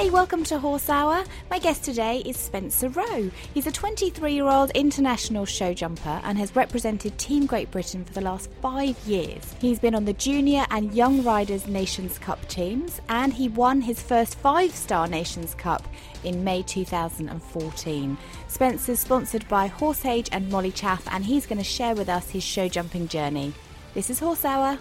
[0.00, 1.24] Hey, welcome to Horse Hour.
[1.50, 3.30] My guest today is Spencer Roe.
[3.52, 8.14] He's a 23 year old international show jumper and has represented Team Great Britain for
[8.14, 9.54] the last five years.
[9.60, 14.00] He's been on the Junior and Young Riders Nations Cup teams and he won his
[14.00, 15.86] first five star Nations Cup
[16.24, 18.16] in May 2014.
[18.48, 22.68] Spencer's sponsored by Horsehage and Mollichaff and he's going to share with us his show
[22.68, 23.52] jumping journey.
[23.92, 24.78] This is Horse Hour.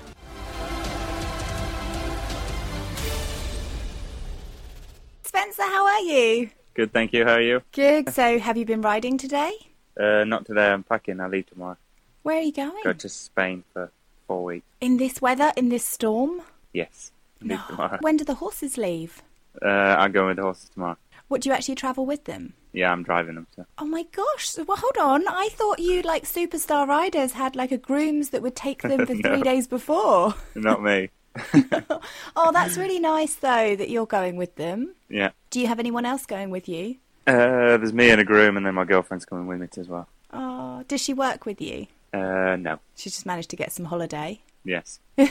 [6.10, 6.50] You?
[6.74, 7.26] Good, thank you.
[7.26, 7.62] How are you?
[7.72, 8.10] Good.
[8.14, 9.52] So, have you been riding today?
[10.00, 10.68] Uh, not today.
[10.68, 11.20] I'm packing.
[11.20, 11.78] I leave tomorrow.
[12.24, 12.84] Where are you going?
[12.84, 13.92] Go to Spain for
[14.28, 14.66] four weeks.
[14.82, 16.42] In this weather, in this storm?
[16.74, 17.98] Yes, tomorrow.
[18.02, 19.22] When do the horses leave?
[19.62, 20.98] Uh, I'm going with the horses tomorrow.
[21.28, 22.54] What do you actually travel with them?
[22.72, 23.48] Yeah, I'm driving them.
[23.56, 23.66] So.
[23.78, 24.56] Oh my gosh!
[24.58, 25.28] Well, hold on.
[25.28, 29.16] I thought you like superstar riders had like a grooms that would take them for
[29.16, 29.30] No.
[29.30, 30.36] three days before.
[30.56, 31.10] Not me.
[32.36, 34.96] oh, that's really nice though that you're going with them.
[35.10, 35.32] Yeah.
[35.50, 36.98] Do you have anyone else going with you?
[37.28, 40.08] Uh, there's me and a groom, and then my girlfriend's coming with me as well.
[40.34, 41.88] Oh, does she work with you?
[42.14, 42.80] Uh, no.
[42.96, 44.42] She's just managed to get some holiday.
[44.64, 45.00] Yes.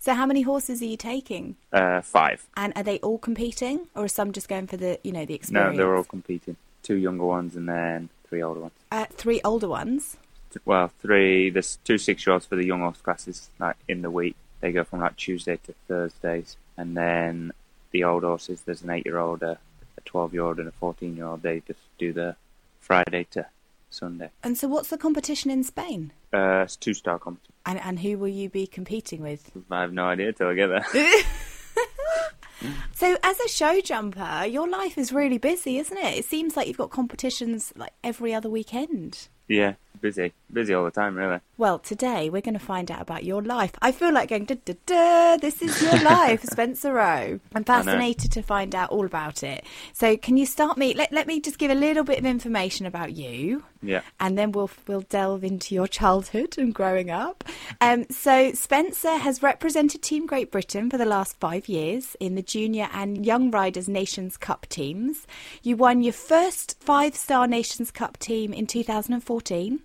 [0.00, 1.56] So, how many horses are you taking?
[1.72, 2.46] Uh, five.
[2.56, 5.34] And are they all competing, or are some just going for the, you know, the
[5.34, 5.72] experience?
[5.72, 6.56] No, they're all competing.
[6.82, 8.72] Two younger ones and then three older ones.
[8.92, 10.16] Uh, three older ones.
[10.64, 11.50] Well, three.
[11.50, 14.36] There's two six-year-olds for the young horse classes, like in the week.
[14.64, 17.52] They go from like Tuesday to Thursdays, and then
[17.90, 18.62] the old horses.
[18.62, 19.58] There's an eight-year-old, a
[20.06, 21.42] twelve-year-old, and a fourteen-year-old.
[21.42, 22.34] They just do the
[22.80, 23.44] Friday to
[23.90, 24.30] Sunday.
[24.42, 26.14] And so, what's the competition in Spain?
[26.32, 27.52] Uh, it's two-star competition.
[27.66, 29.50] And and who will you be competing with?
[29.70, 30.86] I have no idea till I get there.
[32.94, 36.18] So, as a show jumper, your life is really busy, isn't it?
[36.20, 39.28] It seems like you've got competitions like every other weekend.
[39.48, 39.74] yeah,
[40.04, 41.38] busy, busy all the time, really.
[41.56, 43.72] Well, today we're going to find out about your life.
[43.80, 47.40] I feel like going, da, da, da, this is your life, Spencer Roe.
[47.54, 49.64] I'm fascinated to find out all about it.
[49.94, 50.92] So, can you start me?
[50.92, 53.64] Let, let me just give a little bit of information about you.
[53.84, 54.00] Yeah.
[54.18, 57.44] and then we'll we'll delve into your childhood and growing up.
[57.80, 62.42] Um, so Spencer has represented Team Great Britain for the last five years in the
[62.42, 65.26] Junior and Young Riders Nations Cup teams.
[65.62, 69.80] You won your first five-star Nations Cup team in 2014.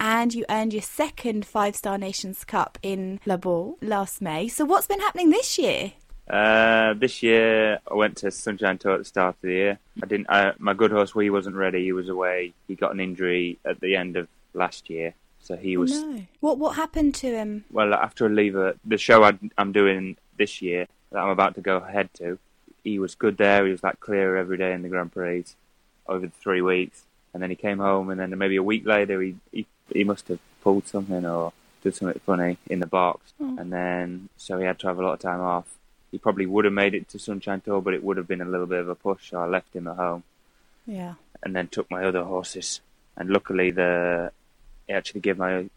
[0.00, 4.48] And you earned your second five-star Nations Cup in La Baule last May.
[4.48, 5.92] So what's been happening this year?
[6.28, 9.78] Uh, this year I went to Sunshine Tour at the start of the year.
[10.02, 10.28] I didn't.
[10.28, 11.84] Uh, my good horse, he wasn't ready.
[11.84, 12.52] He was away.
[12.66, 16.02] He got an injury at the end of last year, so he was.
[16.02, 16.22] no.
[16.40, 17.64] What what happened to him?
[17.70, 21.62] Well, after a lever, the show i I'm doing this year that I'm about to
[21.62, 22.38] go ahead to,
[22.84, 23.64] he was good there.
[23.64, 25.44] He was like clear every day in the Grand Prix
[26.06, 29.22] over the three weeks, and then he came home, and then maybe a week later,
[29.22, 33.58] he he, he must have pulled something or did something funny in the box, hmm.
[33.58, 35.76] and then so he had to have a lot of time off.
[36.10, 38.44] He probably would have made it to Sunshine Tour, but it would have been a
[38.46, 39.30] little bit of a push.
[39.30, 40.22] So I left him at home
[40.86, 41.14] Yeah.
[41.42, 42.80] and then took my other horses.
[43.16, 44.32] And luckily, the
[44.88, 45.68] it actually gave my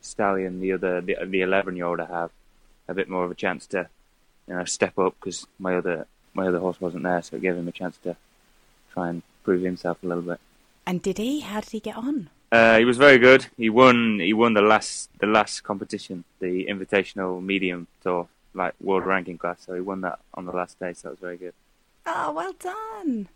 [0.00, 2.30] stallion the other the the eleven year old I have
[2.88, 3.88] a bit more of a chance to
[4.48, 7.56] you know step up because my other my other horse wasn't there, so it gave
[7.56, 8.16] him a chance to
[8.92, 10.40] try and prove himself a little bit.
[10.86, 11.40] And did he?
[11.40, 12.30] How did he get on?
[12.52, 13.46] Uh, he was very good.
[13.56, 14.18] He won.
[14.20, 19.62] He won the last the last competition, the Invitational Medium Tour, like world ranking class.
[19.64, 20.92] So he won that on the last day.
[20.94, 21.54] So that was very good.
[22.06, 23.28] Oh, well done.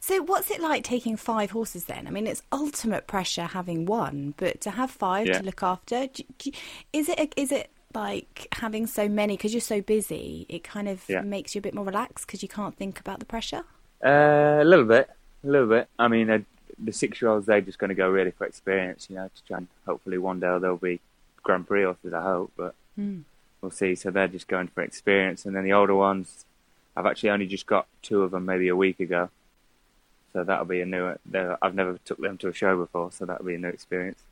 [0.00, 2.06] So, what's it like taking five horses then?
[2.06, 5.38] I mean, it's ultimate pressure having one, but to have five Yeah.
[5.38, 6.50] to look after, do, do,
[6.92, 10.46] is it is it like having so many because you're so busy?
[10.48, 11.20] It kind of Yeah.
[11.22, 13.64] makes you a bit more relaxed because you can't think about the pressure.
[14.04, 15.10] Uh, a little bit,
[15.44, 15.88] a little bit.
[15.98, 16.38] I mean, uh,
[16.84, 19.68] the six-year-olds they're just going to go really for experience, you know, to try and
[19.86, 21.00] hopefully one day they'll be
[21.42, 22.12] Grand Prix horses.
[22.12, 23.94] I hope, but we'll see.
[23.94, 26.44] So they're just going for experience, and then the older ones,
[26.96, 29.30] I've actually only just got two of them maybe a week ago.
[30.32, 31.14] So that'll be a new.
[31.62, 34.22] I've never took them to a show before, so that'll be a new experience.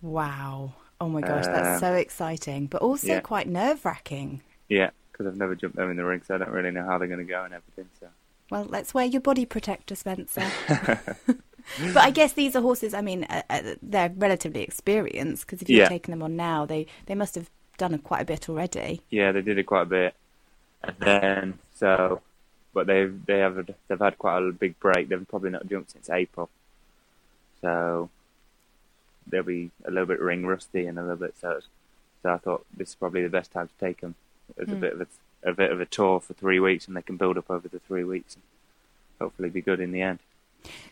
[0.00, 0.72] Wow.
[1.00, 3.20] Oh my gosh, that's Um, so exciting, but also yeah.
[3.20, 4.40] quite nerve wracking.
[4.68, 6.96] Yeah, because I've never jumped them in the ring, so I don't really know how
[6.98, 7.88] they're going to go and everything.
[8.00, 8.08] So
[8.50, 10.42] Well, let's wear your body protector, Spencer.
[11.78, 12.94] but I guess these are horses.
[12.94, 15.88] I mean, uh, uh, they're relatively experienced because if you're Yeah.
[15.88, 19.00] taking them on now, they they must have done a, quite a bit already.
[19.10, 20.14] yeah, they did it quite a bit,
[20.82, 22.20] and then so,
[22.74, 25.08] but they've they have they've had quite a big break.
[25.08, 26.50] They've probably not jumped since April,
[27.60, 28.10] so
[29.26, 31.60] they'll be a little bit ring rusty and a little bit so.
[32.22, 34.14] So I thought this is probably the best time to take them
[34.58, 37.02] as a bit of a, a bit of a tour for three weeks, and they
[37.02, 38.42] can build up over the three weeks, and
[39.20, 40.18] hopefully be good in the end.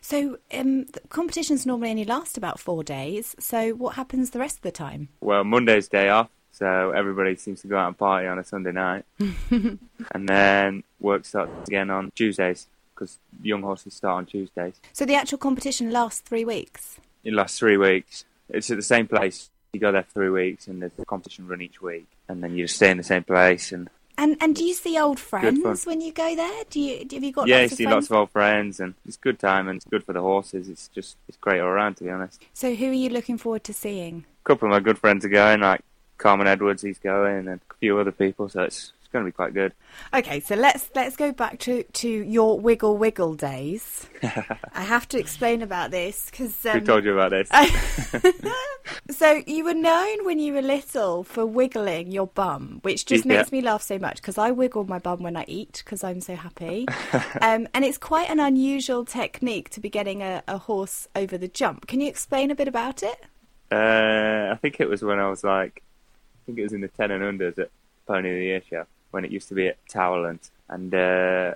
[0.01, 3.35] So um, the competitions normally only last about four days.
[3.39, 5.09] So what happens the rest of the time?
[5.21, 8.73] Well, Monday's day off, so everybody seems to go out and party on a Sunday
[8.73, 14.75] night, and then work starts again on Tuesdays because young horses start on Tuesdays.
[14.93, 16.99] So the actual competition lasts three weeks.
[17.25, 18.25] It lasts three weeks.
[18.49, 19.51] It's at the same place.
[19.73, 22.57] You go there for three weeks, and there's a competition run each week, and then
[22.57, 23.73] you just stay in the same place.
[23.73, 23.89] And
[24.21, 26.65] And and do you see old friends when you go there?
[26.69, 27.95] Do you have you got yeah, you lots of see friends?
[27.95, 30.69] lots of old friends, and it's good time, and it's good for the horses.
[30.69, 32.43] It's just it's great all around, to be honest.
[32.53, 34.27] So who are you looking forward to seeing?
[34.45, 35.81] A couple of my good friends are going, like
[36.19, 38.51] Carmen Edwards, he's going, and a few other people.
[38.51, 39.73] So it's going to be quite good.
[40.15, 44.09] Okay, so let's let's go back to, to your wiggle wiggle days.
[44.23, 47.49] I have to explain about this because Who told you about this?
[49.11, 53.39] so you were known when you were little for wiggling your bum, which just Yeah.
[53.39, 56.21] makes me laugh so much because I wiggle my bum when I eat because I'm
[56.21, 56.87] so happy,
[57.41, 61.49] um, and it's quite an unusual technique to be getting a, a horse over the
[61.49, 61.87] jump.
[61.87, 63.19] Can you explain a bit about it?
[63.73, 66.89] Uh, I think it was when I was like, I think it was in the
[66.89, 67.71] ten and unders at
[68.07, 71.55] Pony of the Year show when it used to be at Towerland, and uh,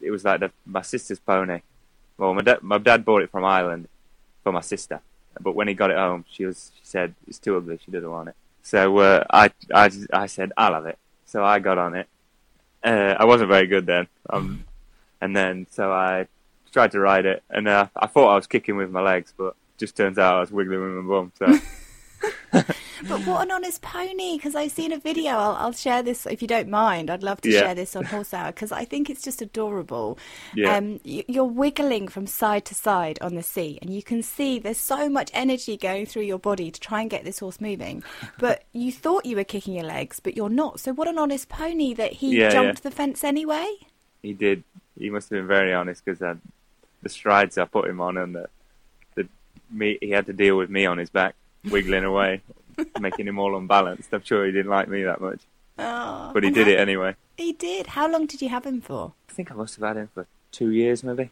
[0.00, 1.60] it was like the, my sister's pony.
[2.18, 3.88] Well, my dad, my dad bought it from Ireland
[4.42, 5.00] for my sister,
[5.40, 8.10] but when he got it home, she was she said it's too ugly, she doesn't
[8.10, 8.36] want it.
[8.62, 10.98] So uh, I, I I said I'll have it.
[11.24, 12.08] So I got on it.
[12.82, 14.64] Uh, I wasn't very good then, um,
[15.20, 16.28] and then so I
[16.72, 19.54] tried to ride it, and uh, I thought I was kicking with my legs, but
[19.78, 21.32] just turns out I was wiggling with my bum.
[21.38, 22.62] So.
[23.08, 24.36] But what an honest pony!
[24.36, 25.32] Because I've seen a video.
[25.32, 27.10] I'll, I'll share this if you don't mind.
[27.10, 27.60] I'd love to Yeah.
[27.60, 30.18] share this on Horse Hour because I think it's just adorable.
[30.54, 30.76] Yeah.
[30.76, 34.58] Um, y- you're wiggling from side to side on the seat, and you can see
[34.58, 38.02] there's so much energy going through your body to try and get this horse moving.
[38.38, 40.80] But you thought you were kicking your legs, but you're not.
[40.80, 43.66] So what an honest pony that he Yeah, jumped the fence anyway.
[44.22, 44.64] He did.
[44.98, 46.36] He must have been very honest because uh,
[47.02, 48.48] the strides I put him on and the,
[49.14, 49.28] the
[49.70, 51.34] me, he had to deal with me on his back,
[51.70, 52.40] wiggling away,
[53.00, 54.08] making him all unbalanced.
[54.12, 55.40] I'm sure he didn't like me that much,
[55.78, 57.14] Oh, but he did how- it anyway.
[57.36, 57.88] He did.
[57.88, 59.12] How long did you have him for?
[59.28, 61.30] I think I must have had him for two years, maybe.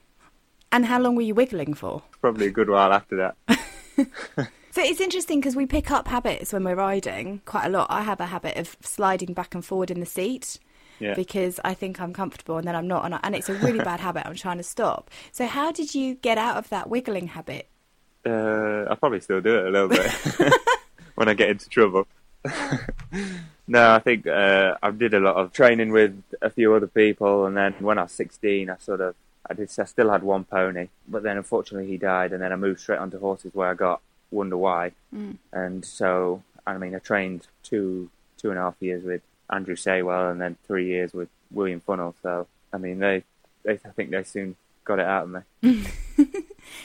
[0.71, 2.03] And how long were you wiggling for?
[2.21, 3.59] Probably a good while after that.
[4.75, 7.87] So it's interesting because we pick up habits when we're riding quite a lot.
[7.91, 10.59] I have a habit of sliding back and forward in the seat
[10.99, 11.15] Yeah.
[11.15, 13.79] because I think I'm comfortable and then I'm not, and, I, and it's a really
[13.85, 14.27] bad habit.
[14.27, 15.13] I'm trying to stop.
[15.31, 17.69] So how did you get out of that wiggling habit?
[18.27, 20.53] Uh, I probably still do it a little bit
[21.15, 22.07] when I get into trouble.
[23.67, 27.47] no, I think uh, I did a lot of training with a few other people,
[27.47, 29.15] and then when I was 16, I sort of
[29.49, 32.57] I did I still had one pony, but then unfortunately he died, and then I
[32.57, 34.93] moved straight onto horses where I got Wonder Why,
[35.53, 40.31] and so I mean I trained two two and a half years with Andrew Saywell,
[40.31, 42.15] and then three years with William Funnell.
[42.23, 43.23] So I mean they,
[43.65, 45.85] they I think they soon got it out of me.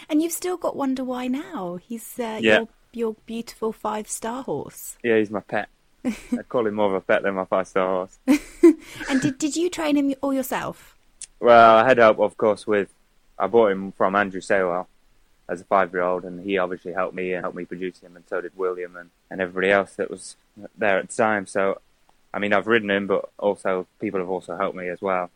[0.09, 1.77] And you've still got Wonder Why now.
[1.81, 2.57] He's uh, Yeah.
[2.59, 4.97] your your beautiful five star horse.
[5.03, 5.69] Yeah, he's my pet.
[6.05, 8.19] I call him more of a pet than my five star horse.
[9.09, 10.95] And did did you train him all yourself?
[11.39, 12.89] Well, I had help, of course, with
[13.37, 14.87] I bought him from Andrew Saywell
[15.47, 18.15] as a five year old, and he obviously helped me and helped me produce him,
[18.15, 20.35] and so did William and, and everybody else that was
[20.77, 21.47] there at the time.
[21.47, 21.81] So,
[22.33, 25.31] I mean, I've ridden him, but also people have also helped me as well.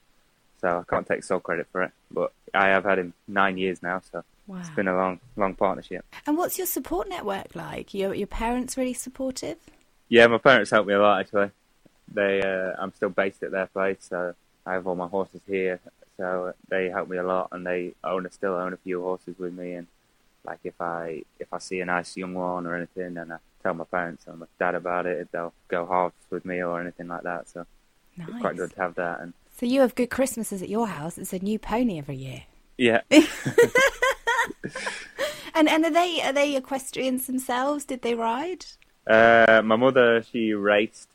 [0.62, 3.81] So I can't take sole credit for it, but I have had him nine years
[3.81, 4.59] now, so Wow.
[4.59, 6.05] it's been a long, long partnership.
[6.27, 7.93] And what's your support network like?
[7.93, 9.57] Your your parents really supportive?
[10.09, 11.51] Yeah, my parents helped me a lot actually.
[12.13, 14.35] They, uh, I'm still based at their place, so
[14.65, 15.79] I have all my horses here.
[16.17, 19.53] So they help me a lot, and they own, still own a few horses with
[19.53, 19.73] me.
[19.73, 19.88] And
[20.45, 23.73] like if I if I see a nice young one or anything, and I tell
[23.73, 27.23] my parents or my dad about it, they'll go halves with me or anything like
[27.23, 27.47] that.
[27.50, 27.65] So
[28.17, 28.27] Nice.
[28.29, 29.21] it's quite good to have that.
[29.21, 31.17] And So you have good Christmases at your house.
[31.17, 32.43] It's a new pony every year.
[32.77, 33.01] yeah,
[35.55, 37.85] And and are they are they equestrians themselves?
[37.85, 38.65] Did they ride?
[39.05, 41.09] uh, my mother she raced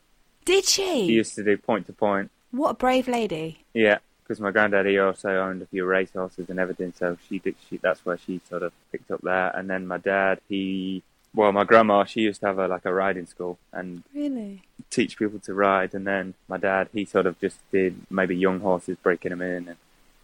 [0.44, 1.06] Did she?
[1.06, 2.30] She used to do point to point.
[2.52, 3.64] What a brave lady.
[3.74, 7.40] Yeah, because my granddad he also owned a few race horses and everything, so she
[7.40, 7.56] did.
[7.68, 9.56] She that's where she sort of picked up that.
[9.56, 11.02] And then my dad, he
[11.34, 14.62] well, my grandma she used to have a like a riding school and Really?
[14.90, 15.94] teach people to ride.
[15.94, 19.66] And then my dad, he sort of just did maybe young horses, breaking them in
[19.68, 19.76] and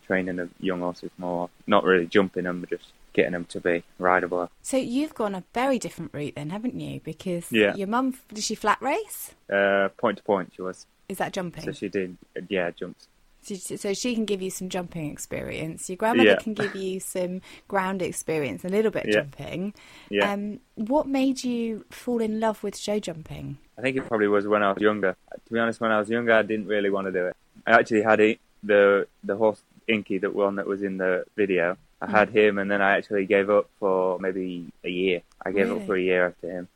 [0.07, 1.51] training the young horses more.
[1.67, 4.51] Not really jumping them, but just getting them to be rideable.
[4.63, 7.01] So you've gone a very different route then, haven't you?
[7.05, 7.75] Because Yeah.
[7.77, 9.35] your mum, did she flat race?
[9.53, 10.87] Uh, point to point, she was.
[11.09, 11.65] Is that jumping?
[11.65, 12.17] So she did,
[12.49, 13.09] yeah, jumps.
[13.43, 15.91] So, so she can give you some jumping experience.
[15.91, 16.37] Your grandmother Yeah.
[16.39, 19.15] can give you some ground experience, a little bit of Yeah.
[19.21, 19.75] jumping.
[20.09, 20.33] Yeah.
[20.33, 23.59] Um, what made you fall in love with show jumping?
[23.77, 25.15] I think it probably was when I was younger.
[25.47, 27.37] To be honest, when I was younger, I didn't really want to do it.
[27.67, 28.19] I actually had
[28.63, 31.77] the the horse Inky, that one that was in the video.
[32.01, 32.37] I had mm.
[32.37, 35.23] him, and then I actually gave up for maybe a year.
[35.45, 35.81] I gave Really?
[35.81, 36.69] up for a year after him,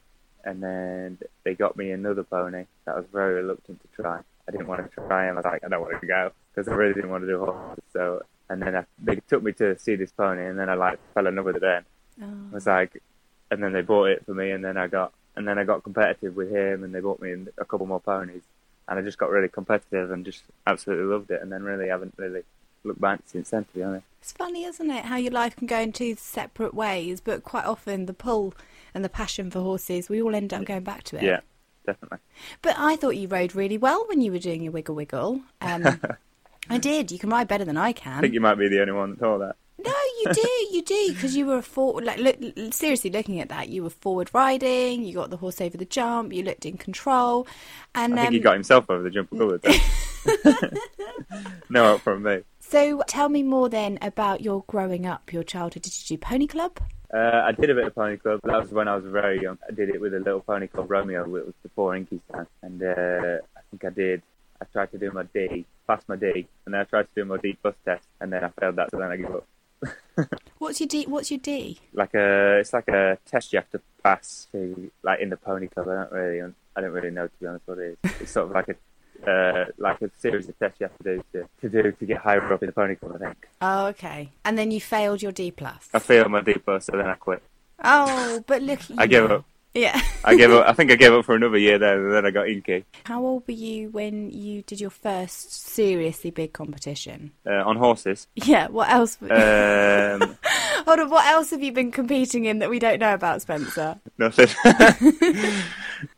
[0.45, 4.21] and then they got me another pony that I was very reluctant to try.
[4.47, 5.35] I didn't want to try him.
[5.35, 7.39] I was like, I don't want to go because I really didn't want to do
[7.45, 7.85] horses.
[7.93, 10.99] So, and then I, they took me to see this pony, and then I like
[11.13, 11.61] fell in love with it.
[11.63, 11.85] Then
[12.21, 12.55] I Oh.
[12.55, 13.01] was like,
[13.51, 15.83] and then they bought it for me, and then I got, and then I got
[15.85, 18.43] competitive with him, and they bought me a couple more ponies,
[18.89, 22.15] and I just got really competitive and just absolutely loved it, and then really haven't
[22.17, 22.43] really
[22.89, 24.07] looked back since then, to be honest.
[24.21, 27.65] It's funny, isn't it, how your life can go in two separate ways, but quite
[27.65, 28.55] often the pull
[28.95, 31.23] and the passion for horses, we all end up going back to it.
[31.23, 31.41] Yeah,
[31.87, 32.19] definitely.
[32.61, 35.43] But I thought you rode really well when you were doing your wiggle wiggle.
[35.61, 36.01] Um,
[36.71, 37.11] I did.
[37.11, 38.19] You can ride better than I can.
[38.19, 39.57] I think you might be the only one that thought that.
[39.81, 42.05] No, you do, you do, because you were forward.
[42.05, 45.05] Like, look, seriously, looking at that, you were forward riding.
[45.05, 46.33] You got the horse over the jump.
[46.33, 47.47] You looked in control,
[47.95, 49.81] and I think um, he got himself over the jump a couple of times.
[51.71, 52.41] no help from me.
[52.69, 53.03] So.
[53.07, 55.83] Tell me more then about your growing up, your childhood.
[55.83, 56.79] Did you do pony club?
[57.13, 58.41] Uh, I did a bit of pony club.
[58.45, 59.59] That was when I was very young.
[59.67, 61.25] I did it with a little pony called Romeo.
[61.25, 64.23] It was before Inky's time, and uh, I think I did.
[64.61, 67.25] I tried to do my D, passed my D, and then I tried to do
[67.25, 69.47] my D plus test, and then I failed that, so then I gave up.
[70.59, 71.05] What's your D?
[71.07, 71.79] What's your D?
[71.95, 75.69] like a, it's like a test you have to pass to, like in the pony
[75.69, 75.89] club.
[75.89, 78.13] I don't really, I don't really know to be honest what it is.
[78.21, 78.75] It's sort of like a,
[79.27, 82.19] uh, like a series of tests you have to do to, to do to get
[82.19, 83.17] higher up in the pony club.
[83.17, 84.31] I think Oh, okay.
[84.45, 85.89] And then you failed your D plus.
[85.93, 87.43] I failed my D plus, so then I quit.
[87.83, 88.81] Oh, but look.
[88.99, 89.45] I gave up.
[89.75, 90.01] Yeah.
[90.25, 90.67] I gave up.
[90.67, 93.23] I think I gave up for another year there, and then I got Inky How
[93.25, 97.33] old were you when you did your first seriously big competition?
[97.47, 98.27] uh, on horses.
[98.35, 98.69] Yeah.
[98.69, 99.19] What else?
[99.23, 100.37] Um,
[100.87, 101.11] Hold on.
[101.11, 104.01] What else have you been competing in that we don't know about, Spencer?
[104.17, 104.49] nothing.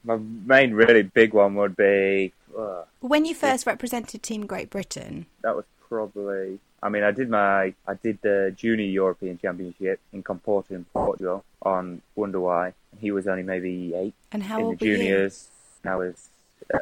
[0.05, 0.17] my
[0.47, 2.33] main really big one would be.
[2.57, 6.59] Uh, When you first represented Team Great Britain, that was probably.
[6.83, 11.45] I mean, I did my I did the junior European Championship in Comporta in Portugal
[11.63, 12.73] on Wonder Why.
[12.99, 14.97] He was only maybe eight and how in the old were you?
[14.97, 15.49] juniors.
[15.85, 16.29] I was
[16.73, 16.79] uh,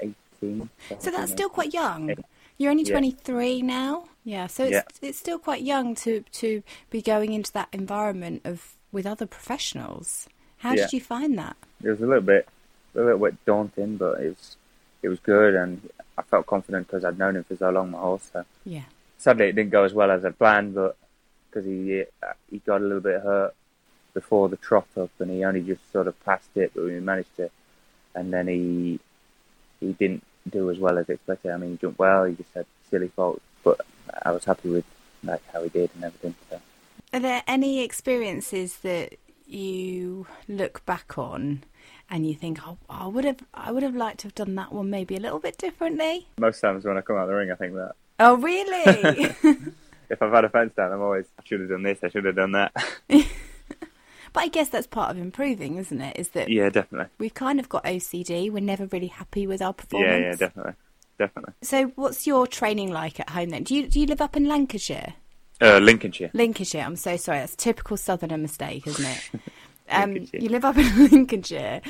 [0.00, 0.68] eighteen.
[0.98, 2.10] So that's still quite young.
[2.10, 2.18] Eight.
[2.58, 2.92] You're only Yeah.
[2.92, 4.08] 23 now.
[4.24, 5.08] Yeah, so it's Yeah.
[5.08, 10.28] it's still quite young to to be going into that environment of with other professionals.
[10.58, 10.84] How Yeah.
[10.84, 11.56] did you find that?
[11.84, 12.48] It was a little bit
[12.96, 14.56] a little bit daunting, but it was
[15.06, 17.98] it was good, and I felt confident because I'd known him for so long, my
[17.98, 18.28] horse.
[18.32, 18.44] So.
[18.64, 18.86] Yeah.
[19.18, 20.96] Sadly, it didn't go as well as I planned, but
[21.48, 23.54] because he uh, he got a little bit hurt
[24.14, 27.36] before the trot up, and he only just sort of passed it, but we managed
[27.36, 27.50] to.
[28.16, 28.98] And then he
[29.78, 31.52] he didn't do as well as expected.
[31.52, 32.24] I mean, he jumped well.
[32.24, 33.80] He just had silly faults, but
[34.24, 34.84] I was happy with
[35.22, 36.34] like how he did and everything.
[36.50, 36.60] So.
[37.12, 39.14] Are there any experiences that
[39.46, 41.62] you look back on
[42.10, 44.72] and you think, "Oh, I would have I would have liked to have done that
[44.72, 46.28] one maybe a little bit differently"?
[46.38, 49.24] Most times when I come out of the ring, I think that Oh, really?
[50.10, 52.24] if I've had a fence down, I'm always I should have done this, I should
[52.24, 52.72] have done that.
[53.08, 53.24] but
[54.36, 56.16] I guess that's part of improving, isn't it?
[56.18, 57.08] Is that yeah, definitely.
[57.18, 58.50] we've kind of got OCD.
[58.50, 60.12] We're never really happy with our performance.
[60.12, 60.72] Yeah, yeah, definitely,
[61.18, 61.54] definitely.
[61.62, 63.64] So, what's your training like at home then?
[63.64, 65.14] Do you do you live up in Lancashire?
[65.60, 66.30] Uh, Lincolnshire.
[66.34, 66.82] Lincolnshire.
[66.82, 67.38] I'm so sorry.
[67.38, 69.40] That's a typical southerner mistake, isn't it?
[69.88, 71.80] Um, you live up in Lincolnshire,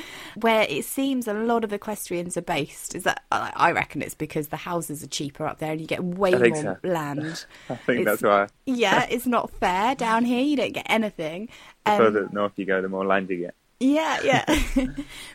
[0.41, 2.95] where it seems a lot of equestrians are based.
[2.95, 3.23] Is that?
[3.31, 6.55] I reckon it's because the houses are cheaper up there, and you get way more
[6.55, 6.77] so.
[6.83, 7.45] land.
[7.69, 8.47] I think It's- that's why.
[8.65, 10.41] Yeah, it's not fair down here.
[10.41, 11.49] You don't get anything.
[11.85, 13.55] The Um, further north you go, the more land you get.
[13.79, 14.87] yeah, yeah.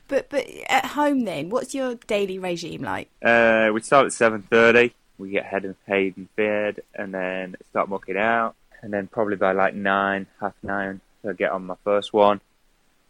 [0.08, 3.08] but but at home then, what's your daily regime like?
[3.22, 4.94] Uh, we start at seven thirty.
[5.18, 9.36] We get head and paid and fed, and then start mucking out, and then probably
[9.36, 12.40] by like nine, half nine, I get on my first one,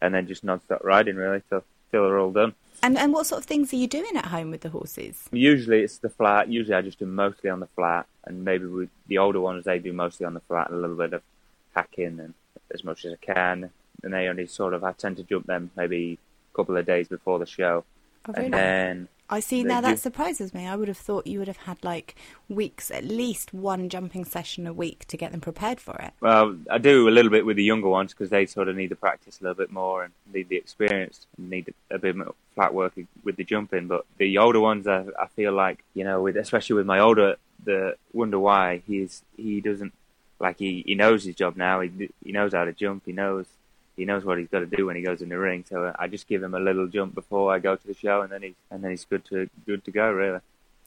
[0.03, 2.53] and then just non-stop riding really till till they're all done.
[2.83, 5.27] And and what sort of things are you doing at home with the horses?
[5.31, 6.49] Usually it's the flat.
[6.49, 9.79] Usually I just do mostly on the flat, and maybe with the older ones they
[9.79, 11.23] do mostly on the flat and a little bit of
[11.73, 12.33] hacking and
[12.73, 13.71] as much as I can.
[14.03, 16.19] And they only sort of I tend to jump them maybe
[16.53, 17.85] a couple of days before the show,
[18.27, 19.63] Oh, and then I see.
[19.63, 19.87] They Now do.
[19.87, 20.67] that surprises me.
[20.67, 22.15] I would have thought you would have had like
[22.49, 26.13] weeks, at least one jumping session a week to get them prepared for it.
[26.21, 28.89] Well, I do a little bit with the younger ones because they sort of need
[28.89, 32.35] the practice a little bit more and need the experience and need a bit more
[32.53, 33.87] flat work with the jumping.
[33.87, 37.37] But the older ones, I, I feel like you know, with especially with my older,
[37.63, 39.93] the wonder why he's he doesn't
[40.39, 41.79] like he, he knows his job now.
[41.81, 43.03] He he knows how to jump.
[43.05, 43.45] He knows
[43.95, 45.65] he knows what he's got to do when he goes in the ring.
[45.67, 48.31] So I just give him a little jump before I go to the show, and
[48.31, 50.39] then he's and then he's good to good to go really.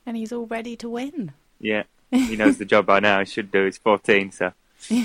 [0.04, 1.32] And he's all ready to win.
[1.58, 3.20] Yeah, he knows the job by now.
[3.20, 3.64] He should do.
[3.64, 4.52] He's 14, so.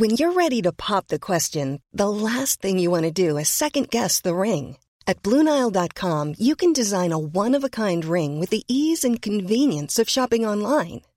[0.00, 3.48] When you're ready to pop the question, the last thing you want to do is
[3.48, 4.76] second guess the ring.
[5.06, 9.20] At Bluenile.com, you can design a one of a kind ring with the ease and
[9.20, 11.02] convenience of shopping online.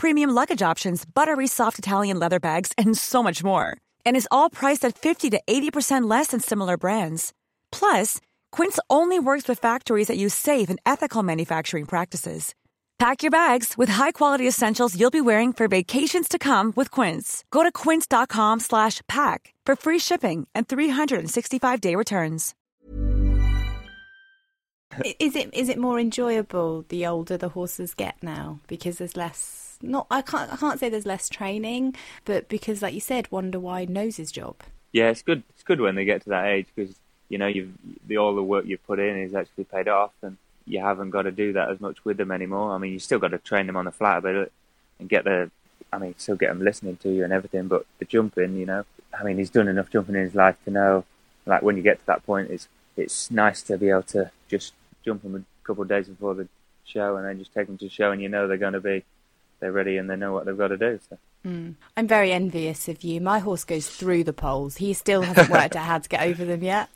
[0.00, 3.76] premium luggage options, buttery soft Italian leather bags, and so much more.
[4.06, 7.34] And is all priced at 50 to 80% less than similar brands.
[7.70, 8.18] Plus,
[8.50, 12.54] Quince only works with factories that use safe and ethical manufacturing practices.
[12.98, 17.44] Pack your bags with high-quality essentials you'll be wearing for vacations to come with Quince.
[17.50, 22.54] Go to quince.com slash pack for free shipping and 365-day returns.
[25.18, 29.69] Is it is it more enjoyable the older the horses get now because there's less?
[29.82, 33.60] Not I can't I can't say there's less training, but because like you said, Wonder
[33.60, 34.56] Why knows his job.
[34.92, 35.42] Yeah, it's good.
[35.50, 36.96] It's good when they get to that age because
[37.28, 37.72] you know you've
[38.06, 41.22] the all the work you've put in is actually paid off, and you haven't got
[41.22, 42.72] to do that as much with them anymore.
[42.72, 44.52] I mean, you still got to train them on the flat a bit
[44.98, 45.50] and get the,
[45.92, 47.68] I mean, still get them listening to you and everything.
[47.68, 48.84] But the jumping, you know,
[49.18, 51.04] I mean, he's done enough jumping in his life to know,
[51.46, 54.74] like when you get to that point, it's it's nice to be able to just
[55.04, 56.48] jump them a couple of days before the
[56.84, 58.80] show and then just take them to the show, and you know they're going to
[58.80, 59.04] be,
[59.60, 60.98] they're ready and they know what they've got to do.
[61.08, 61.18] So.
[61.44, 63.20] I'm very envious of you.
[63.20, 64.76] My horse goes through the poles.
[64.76, 66.88] He still hasn't worked out how to get over them yet.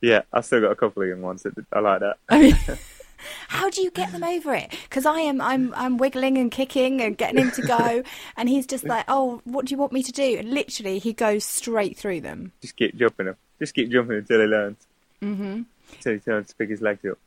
[0.00, 1.44] Yeah, I've still got a couple of young ones.
[1.72, 2.16] I like that.
[2.28, 2.58] I mean,
[3.48, 4.70] how do you get them over it?
[4.84, 8.02] Because I am, I'm, I'm wiggling and kicking and getting him to go,
[8.36, 11.12] and he's just like, "Oh, what do you want me to do?" And literally, he
[11.12, 12.52] goes straight through them.
[12.60, 13.36] just keep jumping him.
[13.58, 14.86] Just keep jumping until he learns.
[15.20, 15.62] Mm-hmm.
[15.94, 17.18] Until he turns to pick his legs up.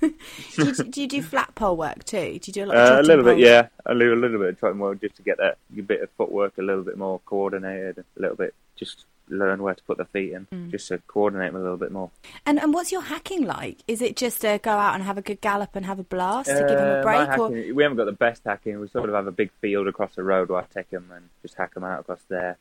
[0.00, 0.14] Do
[0.56, 2.38] you, do you do flat pole work too?
[2.38, 2.76] Do you do a lot?
[2.76, 3.68] Of Uh, a little bit, yeah.
[3.86, 6.10] I do a little bit of trotting work just to get that a bit of
[6.16, 7.98] footwork a little bit more coordinated.
[8.16, 10.70] A little bit, just learn where to put the feet in, Mm.
[10.70, 12.10] just to coordinate them a little bit more.
[12.46, 13.78] And and what's your hacking like?
[13.86, 16.48] Is it just to go out and have a good gallop and have a blast
[16.48, 18.80] to give them a Uh, break, my or we haven't got the best hacking.
[18.80, 21.28] We sort of have a big field across the road where I take them and
[21.42, 22.56] just hack them out across there,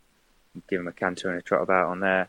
[0.54, 2.28] and give them a canter and a trot about on there.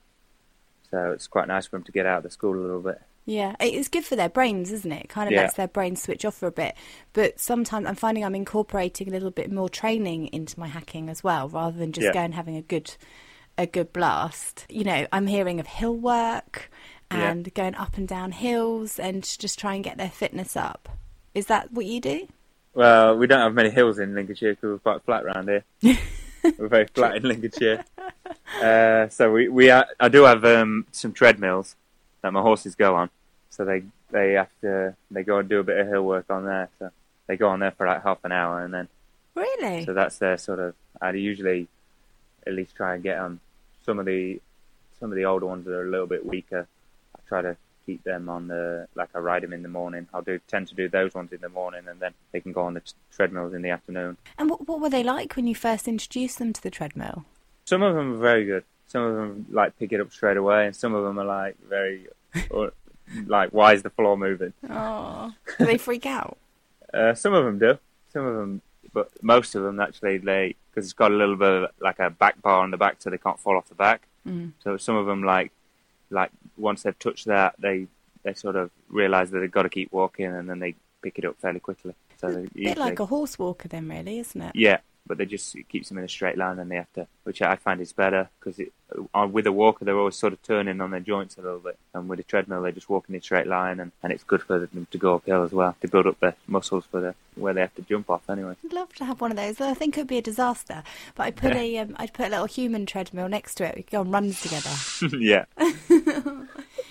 [0.90, 3.00] So it's quite nice for them to get out of the school a little bit.
[3.28, 5.04] Yeah, it's good for their brains, isn't it?
[5.04, 5.42] It kind of Yeah.
[5.42, 6.74] lets their brains switch off for a bit.
[7.12, 11.22] But sometimes I'm finding I'm incorporating a little bit more training into my hacking as
[11.22, 12.12] well, rather than just Yeah.
[12.14, 12.96] going and having a good
[13.58, 14.64] a good blast.
[14.70, 16.70] You know, I'm hearing of hill work
[17.12, 17.28] Yeah.
[17.30, 20.88] and going up and down hills and just try and get their fitness up.
[21.34, 22.28] Is that what you do?
[22.72, 25.64] Well, we don't have many hills in Lincolnshire because we're quite flat around here.
[26.56, 27.84] we're very flat in Lincolnshire.
[28.62, 31.76] Uh, so we, we are, I do have um, some treadmills
[32.22, 33.10] that my horses go on.
[33.58, 36.44] So they they have to they go and do a bit of hill work on
[36.46, 36.68] there.
[36.78, 36.90] So
[37.26, 38.88] they go on there for like half an hour and then
[39.34, 39.84] Really?
[39.84, 40.74] so that's their sort of.
[41.00, 41.68] I usually
[42.46, 43.40] at least try and get on
[43.84, 44.40] some of the
[44.98, 46.66] some of the older ones that are a little bit weaker.
[47.16, 50.08] I try to keep them on the like I ride them in the morning.
[50.14, 52.62] I'll do tend to do those ones in the morning, and then they can go
[52.62, 54.16] on the t- treadmills in the afternoon.
[54.38, 57.24] and what, what were they like when you first introduced them to the treadmill?
[57.64, 58.64] Some of them are very good.
[58.88, 61.56] Some of them like pick it up straight away, and some of them are like
[61.68, 62.06] very
[62.50, 62.72] or,
[63.26, 64.52] like why is the floor moving?
[64.68, 66.36] Oh, do they freak out?
[66.94, 67.78] Uh, some of them do.
[68.14, 68.62] Some of them,
[68.94, 72.08] but most of them actually they because it's got a little bit of like a
[72.08, 74.08] back bar on the back, so they can't fall off the back.
[74.26, 74.52] Mm.
[74.64, 75.52] So some of them like
[76.10, 77.88] like once they've touched that, they
[78.22, 81.26] they sort of realise that they've got to keep walking, and then they pick it
[81.26, 81.94] up fairly quickly.
[82.16, 84.52] So they A bit usually, like a horse walker, then, really, isn't it?
[84.56, 87.06] yeah, but they just it keeps them in a straight line, and they have to,
[87.24, 88.64] which I find is better because uh,
[89.30, 92.08] with a walker they're always sort of turning on their joints a little bit, and
[92.08, 94.58] with a treadmill they're just walking in a straight line, and, and it's good for
[94.58, 97.60] them to go uphill as well to build up their muscles for the where they
[97.60, 98.54] have to jump off anyway.
[98.64, 99.60] I'd love to have one of those.
[99.60, 100.82] I think it would be a disaster,
[101.14, 103.76] but I'd put a um, I'd put a little human treadmill next to it.
[103.76, 104.70] We could go on runs together.
[105.18, 105.44] yeah,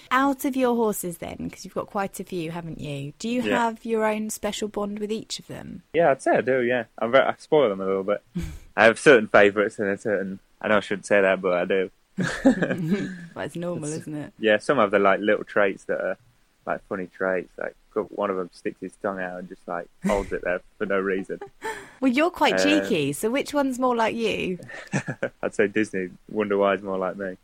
[0.09, 3.11] Out of your horses, then, because you've got quite a few, haven't you?
[3.19, 3.65] Do you Yeah.
[3.65, 5.83] have your own special bond with each of them?
[5.93, 6.61] yeah, I'd say I do.
[6.61, 8.21] Yeah, I'm very, I spoil them a little bit.
[8.77, 10.39] I have certain favourites and a certain.
[10.61, 11.91] I know I shouldn't say that, but I do.
[12.17, 14.33] but it's normal, isn't it?
[14.39, 16.17] Yeah, some of the like little traits that are
[16.65, 17.51] like funny traits.
[17.57, 17.75] Like
[18.09, 20.99] one of them sticks his tongue out and just like holds it there for no
[20.99, 21.39] reason.
[21.99, 24.59] Well, you're quite Uh, cheeky, so which one's more like you?
[25.41, 26.09] I'd say Disney.
[26.29, 27.37] Wonder Why is more like me.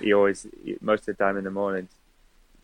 [0.00, 0.46] he always,
[0.80, 1.90] most of the time in the mornings,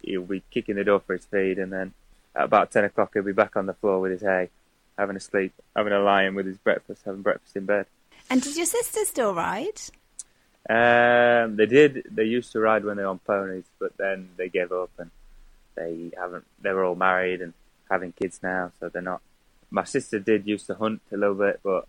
[0.01, 1.93] he'll be kicking the door for his feed, and then
[2.35, 4.49] at about ten o'clock he'll be back on the floor with his hay,
[4.97, 7.85] having a sleep, having a lie in with his breakfast, having breakfast in bed.
[8.31, 9.81] And did your sister still ride?
[10.69, 12.07] Um, they did.
[12.11, 15.11] They used to ride when they were on ponies, but then they gave up, and
[15.77, 16.45] they haven't.
[16.61, 17.53] They were all married and
[17.91, 19.21] having kids now, so they're not.
[19.71, 21.87] My sister did used to hunt a little bit, but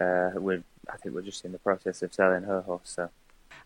[0.00, 0.62] uh, we're.
[0.92, 3.08] I think we're just in the process of selling her horse, so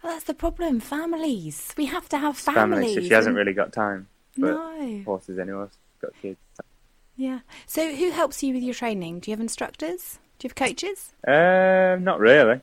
[0.03, 0.79] Oh, that's the problem.
[0.81, 1.73] Families.
[1.77, 2.61] We have to have family.
[2.61, 2.95] families.
[2.95, 5.03] So she hasn't really got time No.
[5.07, 5.71] horses anymore.
[5.73, 6.39] She's got kids.
[7.17, 7.41] Yeah.
[7.67, 9.21] So, who helps you with your training?
[9.21, 10.19] Do you have instructors?
[10.39, 11.13] Do you have coaches?
[11.27, 12.61] Um, not really.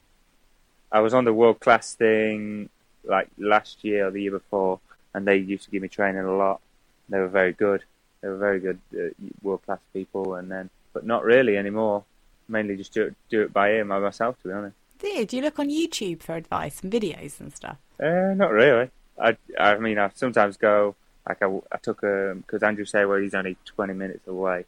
[0.91, 2.69] I was on the world class thing
[3.03, 4.79] like last year or the year before,
[5.13, 6.61] and they used to give me training a lot.
[7.09, 7.83] They were very good.
[8.21, 9.09] They were very good uh,
[9.41, 12.03] world class people, and then but not really anymore.
[12.47, 14.75] Mainly just do it, do it by ear by myself, to be honest.
[14.99, 15.25] Do you?
[15.25, 17.77] Do you look on YouTube for advice and videos and stuff?
[17.99, 18.89] Uh, not really.
[19.19, 20.95] I, I mean, I sometimes go
[21.27, 24.65] like I, I took a because Andrew Saywell he's only twenty minutes away,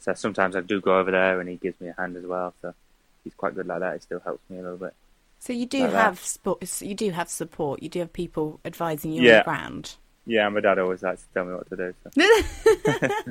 [0.00, 2.54] so sometimes I do go over there and he gives me a hand as well.
[2.60, 2.74] So
[3.22, 3.94] he's quite good like that.
[3.94, 4.94] He still helps me a little bit.
[5.38, 7.82] So you do Like have sport, you do have support.
[7.82, 9.96] You do have people advising you on the ground.
[10.26, 11.94] Yeah, my dad always likes to tell me what to do.
[12.04, 13.20] So.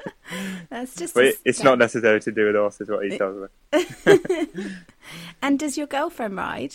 [0.70, 1.14] That's just.
[1.14, 1.64] But it, it's step.
[1.66, 4.66] not necessary to do with horses what he tells me.
[5.42, 6.74] And does your girlfriend ride?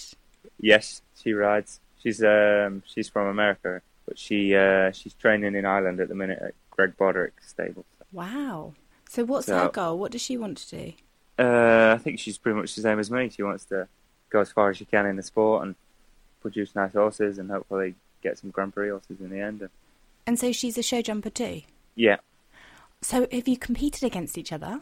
[0.59, 1.79] Yes, she rides.
[2.01, 6.39] She's um she's from America, but she uh she's training in Ireland at the minute
[6.41, 7.85] at Greg Broderick's stable.
[8.11, 8.73] Wow.
[9.15, 9.97] So what's So- her goal?
[9.97, 10.93] What does she want to do?
[11.39, 13.29] Uh, I think she's pretty much the same as me.
[13.29, 13.87] She wants to
[14.29, 15.75] go as far as she can in the sport and
[16.41, 19.61] produce nice horses and hopefully get some Grand Prix horses in the end.
[19.61, 19.69] And
[20.27, 21.61] And so she's a show jumper too.
[21.95, 22.17] yeah,
[23.01, 24.81] So have you competed against each other?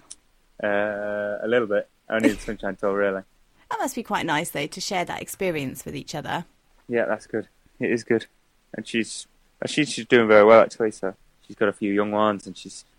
[0.63, 1.87] uh, a little bit.
[2.09, 3.21] Only the Sunshine Tour, really.
[3.69, 6.45] That must be quite nice though to share that experience with each other.
[6.87, 7.47] Yeah, that's good.
[7.79, 8.27] It is good,
[8.75, 9.25] and she's
[9.65, 10.91] she's she's doing very well actually.
[10.91, 11.15] So
[11.47, 12.92] she's got a few young ones, and she's she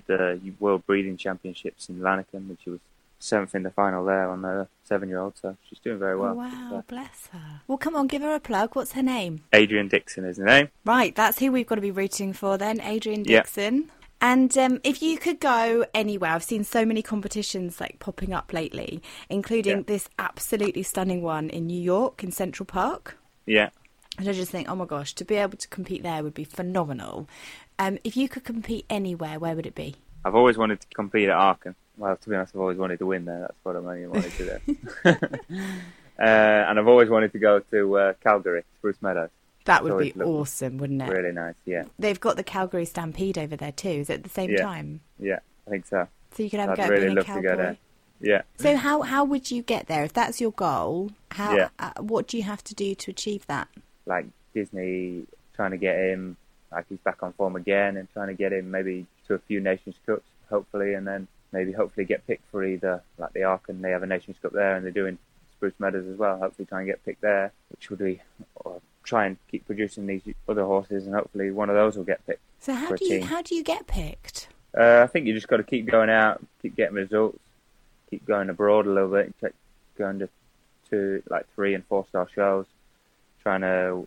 [0.00, 2.80] did the World Breeding Championships in Lanaken, and she was
[3.18, 5.34] seventh in the final there on the seven-year-old.
[5.40, 6.32] So she's doing very well.
[6.32, 7.60] oh, wow, So, bless her.
[7.68, 8.74] Well, come on, give her a plug.
[8.74, 9.44] What's her name?
[9.52, 10.68] Adrian Dixon is her name.
[10.84, 13.40] Right, that's who we've got to be rooting for then, Adrian Yeah.
[13.42, 13.90] Dixon.
[14.20, 18.52] And um, if you could go anywhere, I've seen so many competitions like popping up
[18.52, 19.82] lately, including Yeah.
[19.86, 23.18] this absolutely stunning one in New York in Central Park.
[23.46, 23.70] Yeah.
[24.18, 26.44] And I just think, oh my gosh, to be able to compete there would be
[26.44, 27.28] phenomenal.
[27.78, 29.96] Um, if you could compete anywhere, where would it be?
[30.24, 31.74] I've always wanted to compete at Aachen.
[31.96, 33.40] Well, to be honest, I've always wanted to win there.
[33.40, 34.70] That's what I've only wanted to do.
[36.18, 39.30] uh, and I've always wanted to go to uh, Calgary, Spruce Meadows.
[39.64, 41.08] That would be awesome, wouldn't it?
[41.08, 41.54] Really nice.
[41.64, 41.84] Yeah.
[41.98, 43.88] They've got the Calgary Stampede over there too.
[43.88, 44.62] Is it at the same Yeah.
[44.62, 45.00] time?
[45.20, 45.38] Yeah.
[45.66, 46.08] I think so.
[46.32, 47.42] So you could have a I'd go at really being a love to cowboy.
[47.42, 47.76] go there.
[48.20, 48.42] Yeah.
[48.58, 51.10] So how how would you get there if that's your goal?
[51.32, 51.68] How Yeah.
[51.78, 53.68] uh, what do you have to do to achieve that?
[54.04, 55.22] like Disney
[55.54, 56.36] trying to get him
[56.72, 59.60] like he's back on form again and trying to get him maybe to a few
[59.60, 63.84] Nations Cups hopefully and then maybe hopefully get picked for either like the Ark and
[63.84, 65.18] they have a Nations Cup there and they're doing
[65.56, 68.20] Spruce Meadows as well hopefully try and get picked there which would be
[68.56, 72.24] or try and keep producing these other horses and hopefully one of those will get
[72.26, 73.22] picked So how do you team.
[73.28, 74.48] how do you get picked?
[74.78, 77.38] uh, I think you just got to keep going out keep getting results
[78.08, 79.54] keep going abroad a little bit keep
[79.98, 80.28] going to,
[80.90, 82.66] to like three and four star shows
[83.42, 84.06] trying to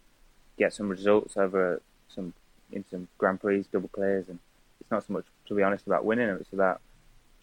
[0.57, 2.33] get some results over some
[2.75, 4.39] in some Grand Prix double clears, and
[4.81, 6.37] it's not so much to be honest about winning them.
[6.39, 6.81] It's about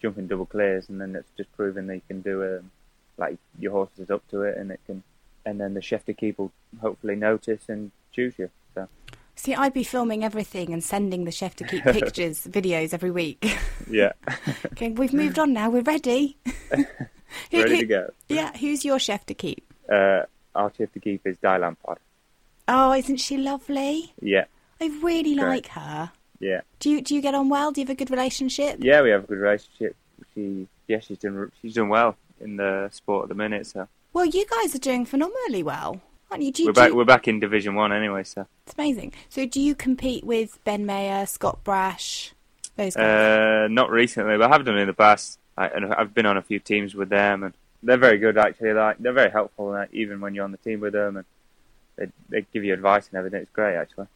[0.01, 2.63] jumping double clears, and then it's just proving that you can do it.
[3.17, 5.03] Like your horse is up to it, and it can,
[5.45, 8.49] and then the chef d'equipe will hopefully notice and choose you.
[8.75, 8.87] So
[9.35, 13.45] See, I'd be filming everything and sending the chef d'equipe pictures, videos every week.
[13.89, 14.13] yeah,
[14.73, 15.69] okay, we've moved on now.
[15.69, 16.37] We're ready.
[16.71, 16.85] Who-
[17.53, 18.13] ready who- to go.
[18.29, 19.63] Yeah, who's your chef d'equipe?
[19.91, 20.23] Uh,
[20.55, 21.99] our chef d'equipe is Di Lampard.
[22.67, 24.13] Oh, isn't she lovely?
[24.21, 24.45] Yeah,
[24.83, 25.47] I really Great.
[25.47, 26.11] like her.
[26.39, 26.61] Yeah.
[26.79, 27.71] Do you do you get on well?
[27.71, 28.77] Do you have a good relationship?
[28.79, 29.95] Yeah, we have a good relationship.
[30.35, 33.65] She, yeah, she's doing she's doing well in the sport at the minute.
[33.67, 36.51] So Well, you guys are doing phenomenally well, aren't you?
[36.51, 38.25] Do we're do back we're back in Division One anyway.
[38.25, 39.13] So It's amazing.
[39.29, 42.33] So, do you compete with Ben Maher, Scott Brash,
[42.75, 43.05] those guys?
[43.05, 45.39] uh, not recently, but I have done in the past.
[45.57, 48.73] I, and I've been on a few teams with them, and they're very good actually.
[48.73, 51.25] Like they're very helpful, like, even when you're on the team with them, and
[51.95, 53.41] they they give you advice and everything.
[53.41, 54.07] It's great actually.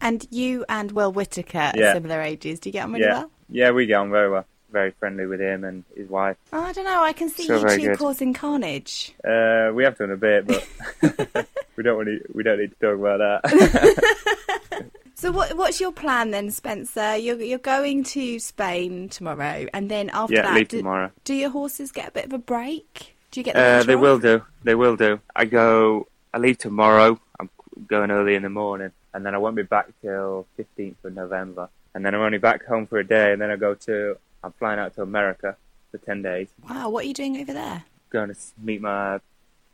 [0.00, 1.92] And you and Will Whitaker are Yeah.
[1.94, 2.60] similar ages.
[2.60, 3.30] Do you get on really yeah, well?
[3.50, 4.44] yeah, we get on very well.
[4.72, 6.36] Very friendly with him and his wife.
[6.52, 7.00] Oh, I don't know.
[7.02, 7.98] I can see So you two good.
[7.98, 9.14] causing carnage.
[9.22, 10.66] Uh, we have done a bit, but
[11.76, 12.20] we don't want to.
[12.34, 14.86] We don't need to talk about that.
[15.16, 17.16] So, what what's your plan then, Spencer?
[17.16, 21.12] You're you're going to Spain tomorrow, and then after yeah, that, do, tomorrow.
[21.22, 23.16] do your horses get a bit of a break?
[23.30, 23.54] Do you get?
[23.54, 24.42] The Uh, they will do.
[24.64, 25.20] They will do.
[25.36, 26.08] I go.
[26.34, 27.18] I leave tomorrow.
[27.38, 27.48] I'm
[27.86, 31.68] going early in the morning, and then I won't be back till 15th of November.
[31.94, 34.16] And then I'm only back home for a day, and then I go to.
[34.42, 35.56] I'm flying out to America
[35.90, 36.48] for 10 days.
[36.68, 37.84] Wow, what are you doing over there?
[38.10, 39.20] Going to meet my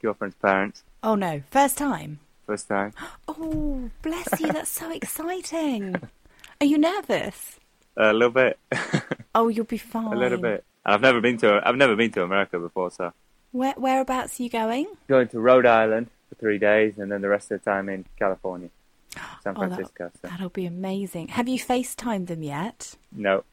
[0.00, 2.20] girlfriend's parents Oh no, first time.
[2.46, 2.92] first time.
[3.28, 4.52] Oh, bless you.
[4.52, 5.96] That's so exciting.
[6.60, 7.58] Are you nervous?
[7.96, 8.58] a little bit.
[9.34, 10.12] Oh, you'll be fine.
[10.12, 10.64] a little bit.
[10.84, 11.60] I've never been to.
[11.64, 13.12] I've never been to America before, so
[13.52, 14.86] Where whereabouts are you going?
[15.08, 18.04] going to Rhode Island for three days, and then the rest of the time in
[18.18, 18.70] California,
[19.44, 20.10] San Oh, that- Francisco.
[20.22, 20.28] so.
[20.28, 21.28] That'll be amazing.
[21.28, 22.96] Have you FaceTimed them yet?
[23.12, 23.44] No.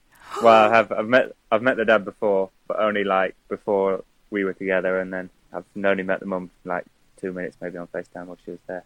[0.44, 0.92] Well, I have.
[0.92, 1.32] I've met.
[1.52, 5.64] I've met the dad before, but only like before we were together, and then I've
[5.82, 6.86] only met the mum like
[7.22, 8.84] two minutes, maybe on Facetime while she was there.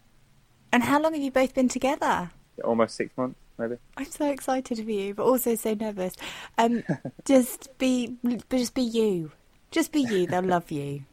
[0.72, 2.30] And how long have you both been together?
[2.64, 3.78] Almost six months, maybe.
[3.98, 6.16] I'm so excited for you, but also so nervous.
[6.60, 6.84] Um,
[7.26, 8.18] just be,
[8.52, 9.32] just be you.
[9.72, 10.28] Just be you.
[10.28, 11.06] They'll love you.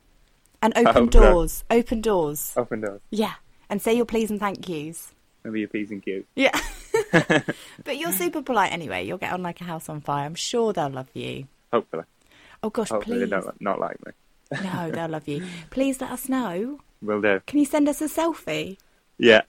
[0.60, 1.20] And open hope so.
[1.20, 1.64] doors.
[1.70, 2.52] Open doors.
[2.56, 3.00] Open doors.
[3.10, 3.34] Yeah.
[3.70, 5.14] And say your please and thank yous.
[5.44, 6.24] Maybe your P's and Q's.
[6.34, 6.58] Yeah.
[7.84, 9.06] but you're super polite anyway.
[9.06, 10.24] You'll get on like a house on fire.
[10.24, 11.46] I'm sure they'll love you.
[11.72, 12.04] Hopefully.
[12.62, 13.30] Oh gosh, Hopefully please.
[13.30, 14.12] they don't not like me.
[14.62, 15.44] No, they'll love you.
[15.70, 16.80] Please let us know.
[17.02, 17.40] Will do.
[17.46, 18.78] Can you send us a selfie?
[19.18, 19.42] Yeah.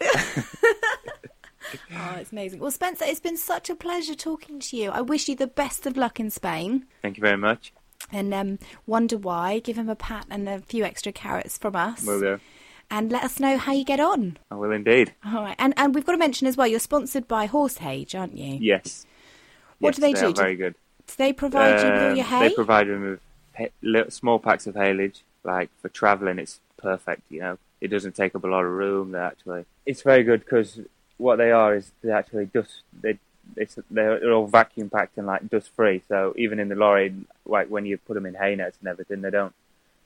[1.92, 2.60] Oh, it's amazing.
[2.60, 4.90] Well, Spencer, it's been such a pleasure talking to you.
[4.90, 6.86] I wish you the best of luck in Spain.
[7.02, 7.74] Thank you very much.
[8.12, 9.60] And um, wonder why.
[9.60, 12.04] Give him a pat and a few extra carrots from us.
[12.06, 12.40] Will do.
[12.92, 14.38] And let us know how you get on.
[14.50, 15.14] I will indeed.
[15.26, 15.56] All right.
[15.60, 18.58] And and we've got to mention as well, you're sponsored by Horsehage, aren't you?
[18.60, 19.06] Yes.
[19.78, 20.34] What yes, do they they do?
[20.34, 20.76] Very good.
[21.08, 22.50] Do they provide you with all Um, your hay?
[22.50, 23.18] They provide me
[23.82, 25.22] with small packs of haylage.
[25.44, 27.22] Like for travelling, it's perfect.
[27.30, 29.12] You know, it doesn't take up a lot of room.
[29.12, 30.80] They actually, it's very good because
[31.18, 32.82] what they are is they actually dust.
[33.02, 33.20] They
[33.56, 36.02] it's they're, they're all vacuum packed and like dust free.
[36.08, 37.14] So even in the lorry,
[37.46, 39.54] like when you put them in hay nets and everything, they don't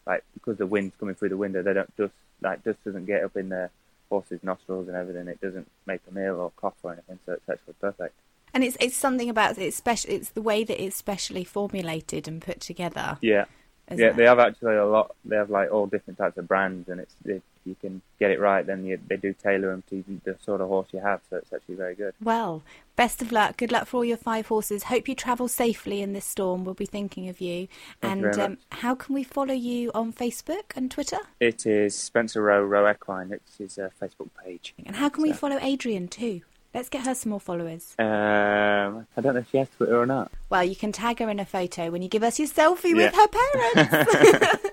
[0.06, 1.62] like because the wind's coming through the window.
[1.62, 3.72] They don't dust like dust doesn't get up in their
[4.10, 5.28] horse's nostrils and everything.
[5.28, 7.20] It doesn't make them ill or cough or anything.
[7.26, 8.16] So it's actually perfect.
[8.54, 10.12] and it's it's something about it's special.
[10.12, 13.18] It's the way that it's specially formulated and put together.
[13.22, 13.46] Yeah.
[13.92, 14.16] yeah, it?
[14.18, 15.16] they have actually a lot.
[15.26, 17.16] They have like all different types of brands, and it's
[17.66, 20.68] you can get it right, then you, they do tailor them to the sort of
[20.68, 21.22] horse you have.
[21.30, 22.14] So it's actually very good.
[22.22, 22.64] Well,
[22.96, 23.58] best of luck.
[23.58, 24.84] Good luck for all your five horses.
[24.84, 26.64] Hope you travel safely in this storm.
[26.64, 27.68] We'll be thinking of you.
[28.02, 31.20] Thank you and very um, how can we follow you on Facebook and Twitter?
[31.40, 33.32] It is Spencer Roe Roe Equine.
[33.32, 34.74] It's his uh, Facebook page.
[34.86, 36.42] And how can we follow Adrian too?
[36.74, 37.94] Let's get her some more followers.
[38.00, 40.32] Um, I don't know if she has Twitter or not.
[40.50, 43.14] Well, you can tag her in a photo when you give us your selfie with
[43.14, 44.70] her parents.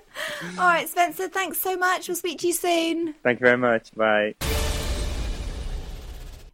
[0.57, 2.07] all right, Spencer, thanks so much.
[2.07, 3.15] We'll speak to you soon.
[3.23, 3.93] Thank you very much.
[3.95, 4.35] Bye.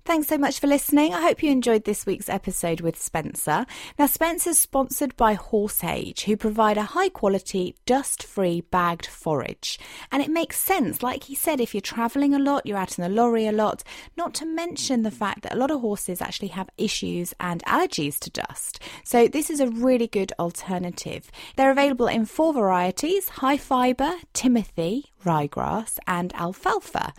[0.07, 1.13] Thanks so much for listening.
[1.13, 3.65] I hope you enjoyed this week's episode with Spencer.
[3.99, 9.77] Now, Spencer's sponsored by Horsehage, who provide a high quality, dust free bagged forage.
[10.09, 13.03] And it makes sense, like he said, if you're travelling a lot, you're out in
[13.03, 13.83] the lorry a lot,
[14.15, 18.17] not to mention the fact that a lot of horses actually have issues and allergies
[18.19, 18.79] to dust.
[19.03, 21.29] So, this is a really good alternative.
[21.57, 27.13] They're available in four varieties high fibre, Timothy, ryegrass, and alfalfa,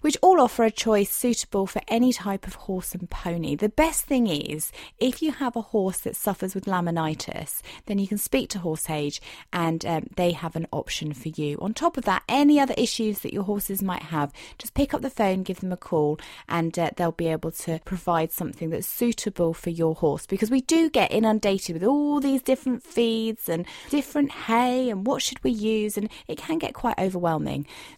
[0.00, 3.56] which all offer a choice suitable for any type of horse and pony.
[3.56, 8.06] The best thing is, if you have a horse that suffers with laminitis, then you
[8.06, 9.20] can speak to Horsehage
[9.52, 11.58] and um, they have an option for you.
[11.60, 15.02] On top of that, any other issues that your horses might have, just pick up
[15.02, 18.86] the phone, give them a call, and uh, they'll be able to provide something that's
[18.86, 23.66] suitable for your horse because we do get inundated with all these different feeds and
[23.90, 27.43] different hay and what should we use, and it can get quite overwhelming.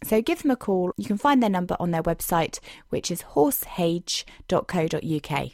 [0.04, 0.92] So give them a call.
[0.96, 2.58] You can find their number on their website,
[2.90, 5.50] which is horsehage.co.uk.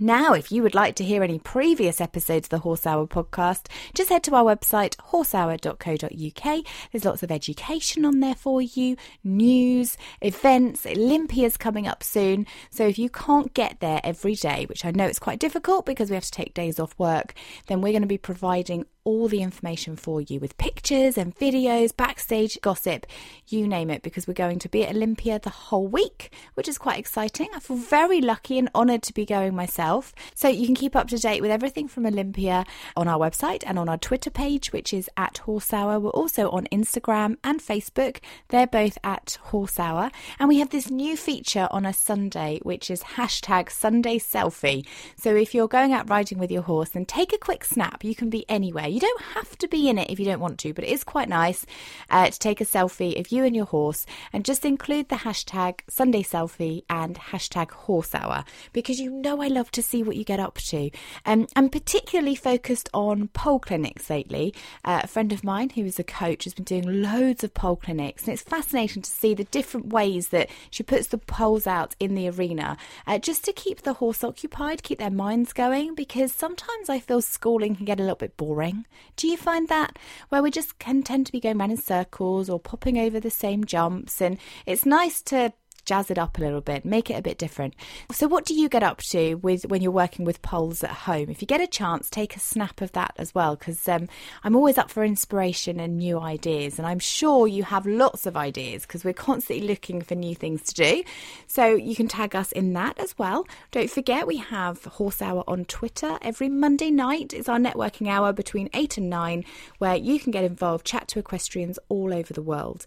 [0.00, 3.68] Now, if you would like to hear any previous episodes of the Horse Hour podcast,
[3.94, 6.64] just head to our website, horsehour.co.uk.
[6.90, 12.44] There's lots of education on there for you, news, events, Olympia's coming up soon.
[12.70, 16.10] So if you can't get there every day, which I know it's quite difficult because
[16.10, 17.32] we have to take days off work,
[17.68, 21.94] then we're going to be providing all the information for you with pictures and videos,
[21.94, 23.06] backstage gossip,
[23.48, 26.78] you name it, because we're going to be at Olympia the whole week, which is
[26.78, 27.48] quite exciting.
[27.54, 30.14] I feel very lucky and honoured to be going myself.
[30.34, 32.64] So you can keep up to date with everything from Olympia
[32.96, 36.00] on our website and on our Twitter page, which is at Horse Hour.
[36.00, 38.20] We're also on Instagram and Facebook.
[38.48, 40.10] They're both at Horse Hour.
[40.38, 44.86] And we have this new feature on a Sunday, which is hashtag Sunday Selfie.
[45.16, 48.02] So if you're going out riding with your horse, then take a quick snap.
[48.02, 48.93] You can be anywhere.
[48.94, 51.02] You don't have to be in it if you don't want to, but it is
[51.02, 51.66] quite nice
[52.10, 55.80] uh, to take a selfie of you and your horse and just include the hashtag
[55.88, 60.22] Sunday Selfie and hashtag Horse Hour because you know I love to see what you
[60.22, 60.92] get up to.
[61.26, 64.54] Um, I'm particularly focused on pole clinics lately.
[64.84, 67.74] Uh, a friend of mine who is a coach has been doing loads of pole
[67.74, 71.96] clinics, and it's fascinating to see the different ways that she puts the poles out
[71.98, 72.76] in the arena
[73.08, 77.20] uh, just to keep the horse occupied, keep their minds going because sometimes I feel
[77.20, 78.83] schooling can get a little bit boring.
[79.16, 79.98] Do you find that?
[80.28, 83.30] Where we just can tend to be going around in circles or popping over the
[83.30, 85.52] same jumps, and it's nice to
[85.84, 87.74] jazz it up a little bit, make it a bit different.
[88.12, 91.28] So, what do you get up to with when you're working with poles at home?
[91.30, 94.08] If you get a chance, take a snap of that as well, because um,
[94.42, 98.36] I'm always up for inspiration and new ideas, and I'm sure you have lots of
[98.36, 101.04] ideas because we're constantly looking for new things to do.
[101.46, 103.46] So, you can tag us in that as well.
[103.70, 107.32] Don't forget, we have Horse Hour on Twitter every Monday night.
[107.32, 109.44] It's our networking hour between 8 and 9,
[109.78, 112.86] where you can get involved, chat to equestrians all over the world.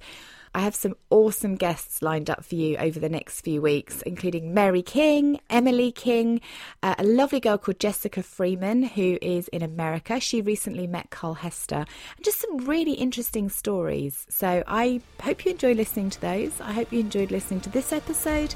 [0.58, 4.56] I have some awesome guests lined up for you over the next few weeks, including
[4.56, 6.42] Mary King, Emily King,
[6.82, 10.20] uh, a lovely girl called Jessica Freeman, who is in America.
[10.20, 14.26] She recently met Carl Hester, and just some really interesting stories.
[14.30, 16.60] So I hope you enjoy listening to those.
[16.60, 18.56] I hope you enjoyed listening to this episode,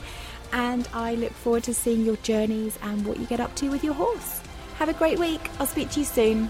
[0.53, 3.83] and I look forward to seeing your journeys and what you get up to with
[3.83, 4.41] your horse.
[4.77, 5.51] Have a great week.
[5.59, 6.49] I'll speak to you soon.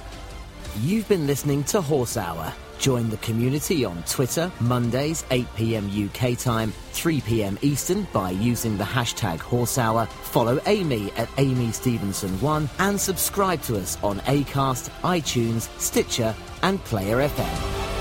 [0.79, 2.53] You've been listening to Horse Hour.
[2.81, 8.75] Join the community on Twitter, Mondays, 8 pm UK time, 3 pm Eastern by using
[8.75, 10.07] the hashtag Horse Hour.
[10.07, 17.17] Follow Amy at Amy Stevenson1 and subscribe to us on Acast, iTunes, Stitcher, and Player
[17.17, 18.00] FM.